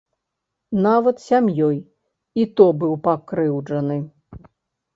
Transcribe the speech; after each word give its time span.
Нават 0.85 1.19
сям'ёй 1.25 1.77
і 2.41 2.47
то 2.57 2.65
быў 2.81 2.99
пакрыўджаны. 3.07 4.03